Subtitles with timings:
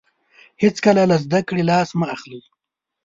[0.63, 2.41] هیڅکله له زده کړې لاس مه اخلئ.